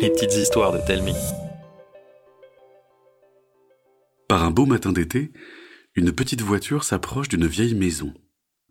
[0.00, 1.14] Les petites histoires de Telmi.
[4.28, 5.32] Par un beau matin d'été,
[5.94, 8.12] une petite voiture s'approche d'une vieille maison.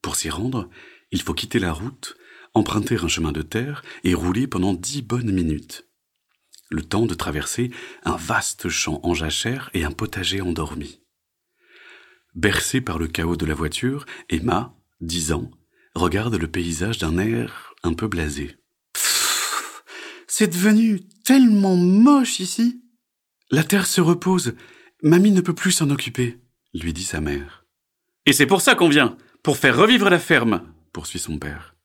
[0.04, 0.70] Pour s'y rendre,
[1.12, 2.16] il faut quitter la route,
[2.54, 5.88] emprunter un chemin de terre et rouler pendant dix bonnes minutes.
[6.70, 7.72] Le temps de traverser
[8.04, 11.02] un vaste champ en jachère et un potager endormi.
[12.36, 15.50] Bercée par le chaos de la voiture, Emma, dix ans,
[15.96, 18.58] regarde le paysage d'un air un peu blasé.
[20.28, 22.82] C'est devenu tellement moche ici.
[23.52, 24.56] La terre se repose.
[25.04, 26.40] Mamie ne peut plus s'en occuper,
[26.74, 27.66] lui dit sa mère.
[28.26, 30.62] Et c'est pour ça qu'on vient, pour faire revivre la ferme,
[30.94, 31.76] poursuit son père.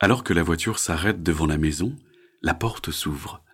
[0.00, 1.94] Alors que la voiture s'arrête devant la maison,
[2.40, 3.44] la porte s'ouvre.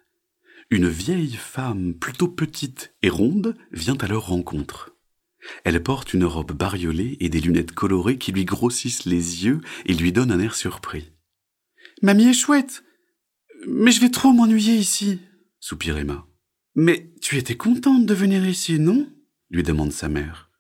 [0.71, 4.95] Une vieille femme plutôt petite et ronde vient à leur rencontre.
[5.65, 9.93] Elle porte une robe bariolée et des lunettes colorées qui lui grossissent les yeux et
[9.95, 11.13] lui donnent un air surpris.
[12.03, 12.83] Mamie est chouette,
[13.67, 15.21] mais je vais trop m'ennuyer ici,
[15.61, 16.27] soupire Emma.
[16.75, 19.09] Mais tu étais contente de venir ici, non?
[19.51, 20.51] lui demande sa mère.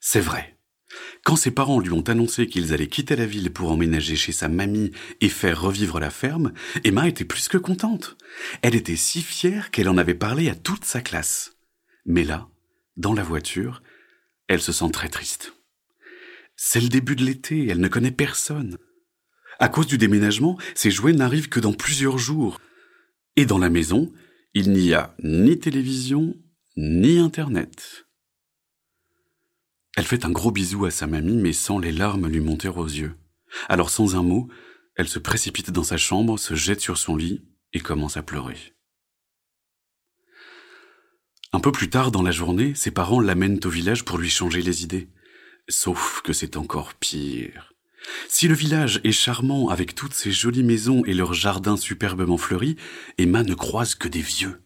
[0.00, 0.58] C'est vrai.
[1.24, 4.48] Quand ses parents lui ont annoncé qu'ils allaient quitter la ville pour emménager chez sa
[4.48, 6.52] mamie et faire revivre la ferme,
[6.84, 8.16] Emma était plus que contente.
[8.62, 11.56] Elle était si fière qu'elle en avait parlé à toute sa classe.
[12.06, 12.48] Mais là,
[12.96, 13.82] dans la voiture,
[14.46, 15.54] elle se sent très triste.
[16.56, 18.78] C'est le début de l'été, elle ne connaît personne.
[19.58, 22.60] À cause du déménagement, ses jouets n'arrivent que dans plusieurs jours.
[23.36, 24.12] Et dans la maison,
[24.54, 26.36] il n'y a ni télévision,
[26.76, 28.06] ni Internet.
[29.96, 32.86] Elle fait un gros bisou à sa mamie, mais sans les larmes lui monter aux
[32.86, 33.16] yeux.
[33.68, 34.48] Alors sans un mot,
[34.94, 37.42] elle se précipite dans sa chambre, se jette sur son lit
[37.72, 38.74] et commence à pleurer.
[41.52, 44.62] Un peu plus tard dans la journée, ses parents l'amènent au village pour lui changer
[44.62, 45.08] les idées.
[45.68, 47.72] Sauf que c'est encore pire.
[48.28, 52.76] Si le village est charmant avec toutes ses jolies maisons et leurs jardins superbement fleuris,
[53.16, 54.62] Emma ne croise que des vieux.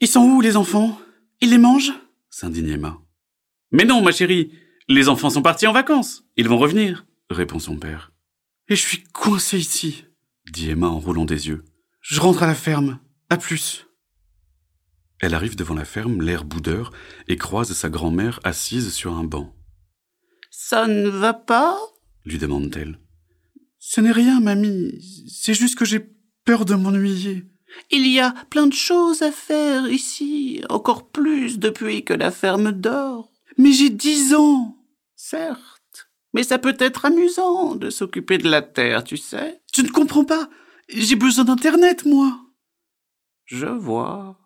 [0.00, 1.00] Ils sont où les enfants?
[1.40, 1.92] Ils les mangent?
[2.30, 2.98] s'indigne Emma.
[3.70, 4.52] Mais non, ma chérie,
[4.88, 6.24] les enfants sont partis en vacances.
[6.36, 8.12] Ils vont revenir, répond son père.
[8.68, 10.04] Et je suis coincée ici,
[10.52, 11.64] dit Emma en roulant des yeux.
[12.00, 13.00] Je rentre à la ferme.
[13.28, 13.86] À plus.
[15.20, 16.92] Elle arrive devant la ferme, l'air boudeur,
[17.26, 19.52] et croise sa grand-mère assise sur un banc.
[20.50, 21.76] Ça ne va pas?
[22.26, 22.98] Lui demande-t-elle.
[23.78, 25.00] Ce n'est rien, mamie.
[25.28, 26.00] C'est juste que j'ai
[26.44, 27.44] peur de m'ennuyer.
[27.90, 32.72] Il y a plein de choses à faire ici, encore plus depuis que la ferme
[32.72, 33.32] dort.
[33.58, 34.76] Mais j'ai dix ans.
[35.14, 39.62] Certes, mais ça peut être amusant de s'occuper de la terre, tu sais.
[39.72, 40.50] Tu ne comprends pas.
[40.88, 42.38] J'ai besoin d'Internet, moi.
[43.46, 44.38] Je vois.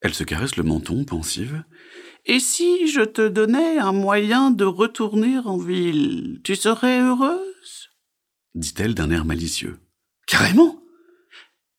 [0.00, 1.62] Elle se caresse le menton, pensive.
[2.26, 7.90] Et si je te donnais un moyen de retourner en ville, tu serais heureuse?
[8.54, 9.78] Dit-elle d'un air malicieux.
[10.26, 10.82] Carrément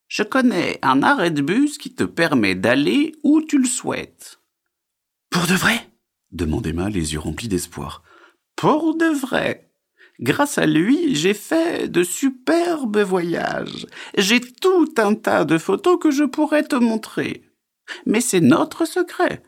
[0.07, 4.40] Je connais un arrêt de bus qui te permet d'aller où tu le souhaites.
[5.30, 5.90] Pour de vrai?
[6.31, 8.03] demande Emma, les yeux remplis d'espoir.
[8.56, 9.72] Pour de vrai.
[10.19, 13.88] Grâce à lui, j'ai fait de superbes voyages.
[14.18, 17.44] J'ai tout un tas de photos que je pourrais te montrer.
[18.06, 19.44] Mais c'est notre secret.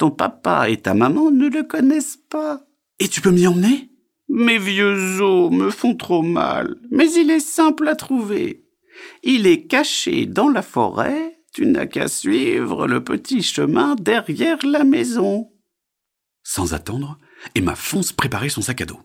[0.00, 2.64] Ton papa et ta maman ne le connaissent pas.
[3.00, 3.90] Et tu peux m'y emmener?
[4.30, 8.64] Mes vieux os me font trop mal, mais il est simple à trouver.
[9.22, 14.84] Il est caché dans la forêt, tu n'as qu'à suivre le petit chemin derrière la
[14.84, 15.50] maison.
[16.44, 17.18] Sans attendre,
[17.54, 19.00] Emma fonce préparer son sac à dos.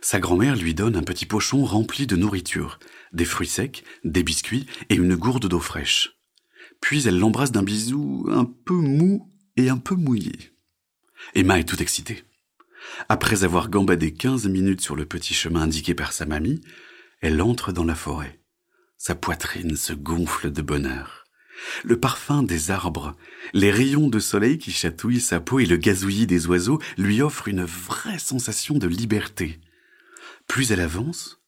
[0.00, 2.78] Sa grand-mère lui donne un petit pochon rempli de nourriture,
[3.12, 6.18] des fruits secs, des biscuits et une gourde d'eau fraîche.
[6.80, 10.52] Puis elle l'embrasse d'un bisou un peu mou et un peu mouillé.
[11.34, 12.24] Emma est tout excitée.
[13.08, 16.60] Après avoir gambadé quinze minutes sur le petit chemin indiqué par sa mamie,
[17.20, 18.38] elle entre dans la forêt.
[18.96, 21.24] Sa poitrine se gonfle de bonheur.
[21.82, 23.16] Le parfum des arbres,
[23.52, 27.48] les rayons de soleil qui chatouillent sa peau et le gazouillis des oiseaux lui offrent
[27.48, 29.60] une vraie sensation de liberté.
[30.46, 31.40] Plus elle avance,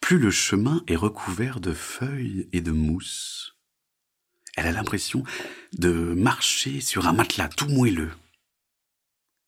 [0.00, 3.57] plus le chemin est recouvert de feuilles et de mousse.
[4.58, 5.22] Elle a l'impression
[5.78, 8.10] de marcher sur un matelas tout moelleux.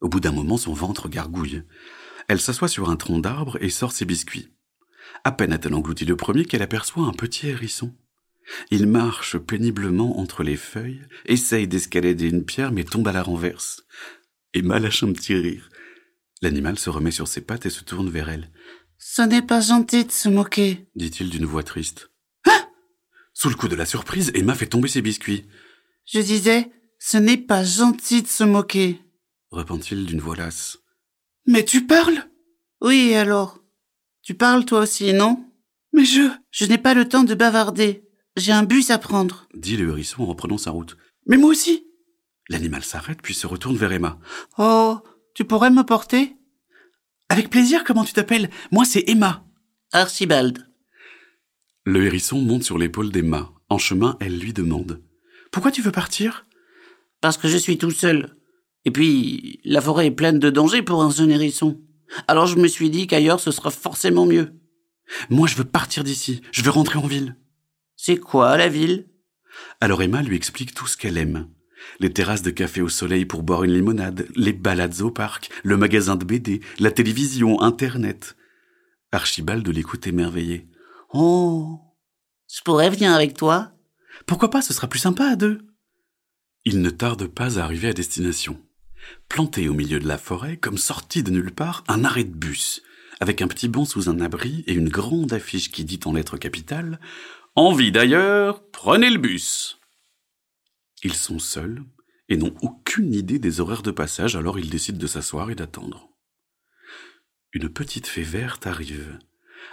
[0.01, 1.65] Au bout d'un moment, son ventre gargouille.
[2.29, 4.51] Elle s'assoit sur un tronc d'arbre et sort ses biscuits.
[5.25, 7.93] À peine a-t-elle englouti le premier qu'elle aperçoit un petit hérisson.
[8.71, 13.83] Il marche péniblement entre les feuilles, essaye d'escalader une pierre mais tombe à la renverse.
[14.55, 15.71] Emma lâche un petit rire.
[16.41, 18.49] L'animal se remet sur ses pattes et se tourne vers elle.
[18.97, 22.13] Ce n'est pas gentil de se moquer, dit-il d'une voix triste.
[23.33, 25.47] Sous le coup de la surprise, Emma fait tomber ses biscuits.
[26.07, 29.01] Je disais, ce n'est pas gentil de se moquer,
[29.51, 30.79] reprend-il d'une voix lasse.
[31.47, 32.29] Mais tu parles?
[32.81, 33.59] Oui, alors.
[34.23, 35.45] Tu parles toi aussi, non?
[35.93, 36.31] Mais je.
[36.51, 38.07] Je n'ai pas le temps de bavarder.
[38.37, 40.97] J'ai un bus à prendre, dit le hérisson en reprenant sa route.
[41.27, 41.87] Mais moi aussi.
[42.49, 44.19] L'animal s'arrête puis se retourne vers Emma.
[44.59, 44.99] Oh,
[45.35, 46.37] tu pourrais me porter?
[47.29, 48.51] Avec plaisir, comment tu t'appelles?
[48.73, 49.45] Moi, c'est Emma.
[49.93, 50.70] Archibald.
[51.91, 53.51] Le hérisson monte sur l'épaule d'Emma.
[53.69, 55.03] En chemin, elle lui demande.
[55.51, 56.47] Pourquoi tu veux partir?
[57.21, 58.37] Parce que je suis tout seul.
[58.85, 61.81] Et puis, la forêt est pleine de dangers pour un jeune hérisson.
[62.29, 64.53] Alors je me suis dit qu'ailleurs ce sera forcément mieux.
[65.31, 66.43] Moi, je veux partir d'ici.
[66.53, 67.35] Je veux rentrer en ville.
[67.97, 69.09] C'est quoi la ville?
[69.81, 71.49] Alors Emma lui explique tout ce qu'elle aime.
[71.99, 75.77] Les terrasses de café au soleil pour boire une limonade, les balades au parc, le
[75.77, 78.37] magasin de BD, la télévision, Internet.
[79.11, 80.69] Archibald l'écoute émerveillé.
[81.13, 81.81] Oh,
[82.49, 83.73] je pourrais venir avec toi
[84.27, 85.67] Pourquoi pas, ce sera plus sympa à deux.
[86.65, 88.61] Il ne tarde pas à arriver à destination.
[89.29, 92.83] Planté au milieu de la forêt, comme sorti de nulle part, un arrêt de bus,
[93.19, 96.37] avec un petit banc sous un abri et une grande affiche qui dit en lettres
[96.37, 97.01] capitales
[97.57, 99.81] Envie d'ailleurs, prenez le bus.
[101.03, 101.83] Ils sont seuls
[102.29, 106.09] et n'ont aucune idée des horaires de passage, alors ils décident de s'asseoir et d'attendre.
[107.53, 109.19] Une petite fée verte arrive.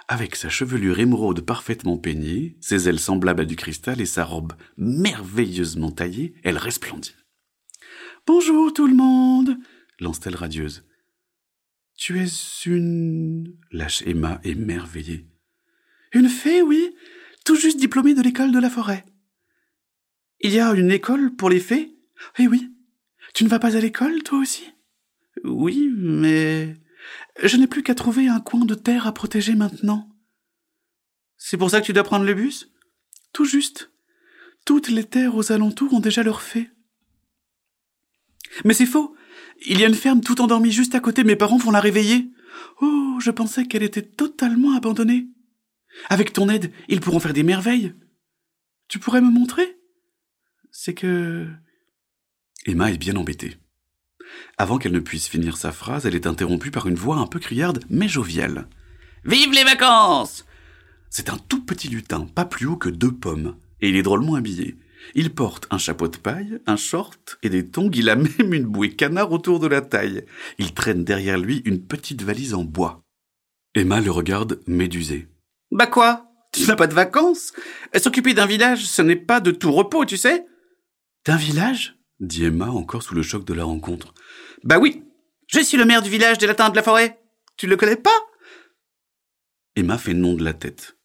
[0.08, 4.54] Avec sa chevelure émeraude parfaitement peignée, ses ailes semblables à du cristal et sa robe
[4.78, 7.16] merveilleusement taillée, elle resplendit.
[8.26, 9.58] Bonjour tout le monde,
[10.00, 10.84] lance-t-elle radieuse.
[11.96, 12.28] Tu es
[12.66, 13.58] une...
[13.72, 15.26] lâche Emma émerveillée.
[16.14, 16.96] Une fée, oui,
[17.44, 19.04] tout juste diplômée de l'école de la forêt.
[20.40, 21.96] Il y a une école pour les fées?
[22.38, 22.72] Eh oui.
[23.34, 24.64] Tu ne vas pas à l'école, toi aussi?
[25.44, 26.76] Oui, mais...
[27.44, 30.10] Je n'ai plus qu'à trouver un coin de terre à protéger maintenant.
[31.38, 32.72] C'est pour ça que tu dois prendre le bus?
[33.34, 33.92] Tout juste.
[34.66, 36.70] Toutes les terres aux alentours ont déjà leur fée.
[38.66, 39.16] Mais c'est faux.
[39.66, 42.32] Il y a une ferme tout endormie juste à côté, mes parents vont la réveiller.
[42.82, 45.28] Oh, je pensais qu'elle était totalement abandonnée.
[46.10, 47.94] Avec ton aide, ils pourront faire des merveilles.
[48.88, 49.80] Tu pourrais me montrer?
[50.72, 51.48] C'est que...
[52.66, 53.58] Emma est bien embêtée.
[54.58, 57.40] Avant qu'elle ne puisse finir sa phrase, elle est interrompue par une voix un peu
[57.40, 58.68] criarde, mais joviale.
[59.26, 60.46] Vive les vacances
[61.10, 64.36] C'est un tout petit lutin, pas plus haut que deux pommes, et il est drôlement
[64.36, 64.78] habillé.
[65.16, 68.66] Il porte un chapeau de paille, un short et des tongs, il a même une
[68.66, 70.26] bouée canard autour de la taille.
[70.58, 73.02] Il traîne derrière lui une petite valise en bois.
[73.76, 75.28] Emma le regarde médusée.
[75.72, 76.26] Bah quoi?
[76.52, 77.54] Tu n'as pas de vacances?
[77.96, 80.46] S'occuper d'un village, ce n'est pas de tout repos, tu sais?
[81.26, 81.97] D'un village?
[82.20, 84.14] Dit Emma encore sous le choc de la rencontre.
[84.64, 85.04] Bah oui
[85.48, 87.20] Je suis le maire du village des latins de la forêt
[87.58, 88.18] Tu le connais pas?
[89.76, 90.98] Emma fait non de la tête.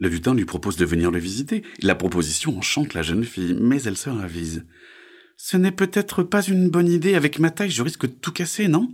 [0.00, 1.62] Le lutin lui propose de venir le visiter.
[1.82, 4.66] La proposition enchante la jeune fille, mais elle se ravise.
[5.36, 7.14] Ce n'est peut-être pas une bonne idée.
[7.14, 8.92] Avec ma taille, je risque de tout casser, non?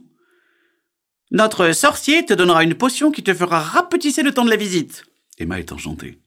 [1.31, 5.05] Notre sorcier te donnera une potion qui te fera rapetisser le temps de la visite.
[5.38, 6.20] Emma est enchantée.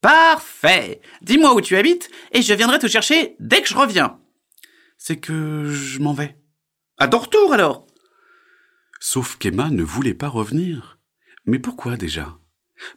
[0.00, 4.18] Parfait Dis-moi où tu habites et je viendrai te chercher dès que je reviens.
[5.04, 6.40] C'est que je m'en vais.
[6.96, 7.88] À ton retour alors
[9.00, 11.00] Sauf qu'Emma ne voulait pas revenir.
[11.44, 12.38] Mais pourquoi déjà?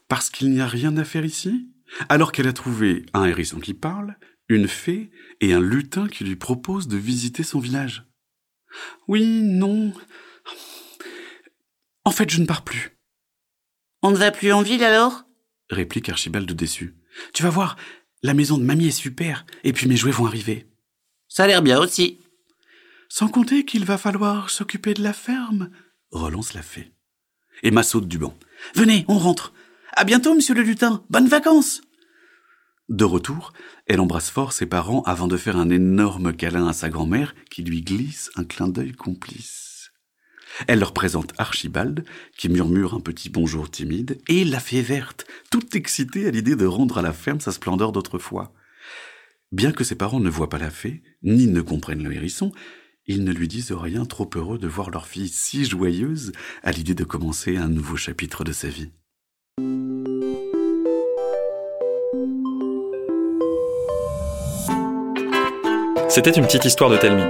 [0.07, 1.67] Parce qu'il n'y a rien à faire ici?
[2.07, 4.19] Alors qu'elle a trouvé un hérisson qui parle,
[4.49, 5.09] une fée
[5.41, 8.05] et un lutin qui lui propose de visiter son village.
[9.07, 9.91] Oui, non.
[12.03, 12.99] En fait, je ne pars plus.
[14.03, 15.23] On ne va plus en ville alors?
[15.71, 16.97] Réplique Archibald déçu.
[17.33, 17.77] Tu vas voir,
[18.21, 20.67] la maison de mamie est super, et puis mes jouets vont arriver.
[21.35, 22.21] Ça a l'air bien aussi.
[23.09, 25.69] Sans compter qu'il va falloir s'occuper de la ferme,
[26.09, 26.93] relance la fée.
[27.61, 28.37] Emma saute du banc.
[28.73, 29.51] Venez, on rentre.
[29.97, 31.03] À bientôt, monsieur le lutin.
[31.09, 31.81] Bonnes vacances.
[32.87, 33.51] De retour,
[33.85, 37.63] elle embrasse fort ses parents avant de faire un énorme câlin à sa grand-mère qui
[37.63, 39.91] lui glisse un clin d'œil complice.
[40.67, 42.05] Elle leur présente Archibald,
[42.37, 46.65] qui murmure un petit bonjour timide, et la fée verte, toute excitée à l'idée de
[46.65, 48.53] rendre à la ferme sa splendeur d'autrefois.
[49.55, 52.51] Bien que ses parents ne voient pas la fée, ni ne comprennent le hérisson,
[53.07, 56.93] ils ne lui disent rien trop heureux de voir leur fille si joyeuse à l'idée
[56.93, 58.89] de commencer un nouveau chapitre de sa vie.
[66.09, 67.23] C'était une petite histoire de Telmi.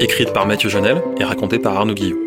[0.00, 2.18] Écrite par Mathieu Jonel et racontée par Arnaud Guillot.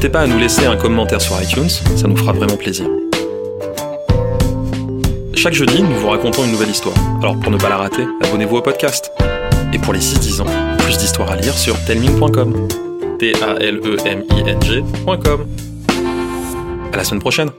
[0.00, 2.86] N'hésitez pas à nous laisser un commentaire sur iTunes, ça nous fera vraiment plaisir.
[5.34, 6.96] Chaque jeudi, nous vous racontons une nouvelle histoire.
[7.18, 9.12] Alors pour ne pas la rater, abonnez-vous au podcast.
[9.74, 10.46] Et pour les 6-10 ans,
[10.78, 12.66] plus d'histoires à lire sur telming.com.
[13.18, 13.46] T-A-L-E-M-I-N-G.com.
[16.94, 17.50] À la semaine prochaine!